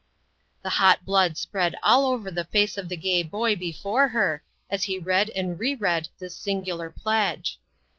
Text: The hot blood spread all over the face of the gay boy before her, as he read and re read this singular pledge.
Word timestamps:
The 0.63 0.71
hot 0.81 1.05
blood 1.05 1.37
spread 1.37 1.75
all 1.83 2.07
over 2.07 2.31
the 2.31 2.43
face 2.45 2.75
of 2.75 2.89
the 2.89 2.97
gay 2.97 3.21
boy 3.21 3.55
before 3.55 4.07
her, 4.07 4.41
as 4.67 4.85
he 4.85 4.97
read 4.97 5.29
and 5.29 5.59
re 5.59 5.75
read 5.75 6.07
this 6.17 6.35
singular 6.35 6.89
pledge. 6.89 7.59